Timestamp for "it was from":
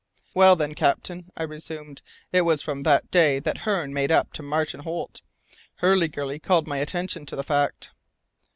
2.33-2.81